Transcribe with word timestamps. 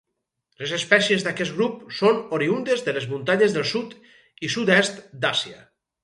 Les 0.61 0.71
espècies 0.75 1.25
d'aquest 1.25 1.51
grup 1.57 1.75
són 1.97 2.17
oriündes 2.37 2.81
de 2.87 2.95
les 2.95 3.05
muntanyes 3.11 3.53
del 3.57 3.67
sud 3.73 3.93
i 4.47 4.49
sud-est 4.55 4.97
d'Àsia. 5.27 5.61